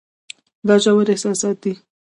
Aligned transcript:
دا 0.67 0.75
ژور 0.83 1.07
احساسات 1.13 1.57
دي. 1.63 1.73